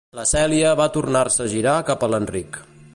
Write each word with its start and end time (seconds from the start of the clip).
La 0.19 0.23
Cèlia 0.29 0.71
va 0.79 0.87
tornar-se 0.95 1.45
a 1.45 1.51
girar 1.55 1.77
cap 1.91 2.07
a 2.09 2.13
l'Enric. 2.15 2.61